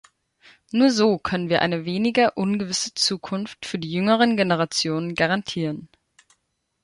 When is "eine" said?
1.61-1.85